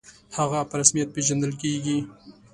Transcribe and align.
«هغه» 0.37 0.59
په 0.69 0.75
رسمیت 0.81 1.09
پېژندل 1.15 1.51
کېږي. 1.61 1.97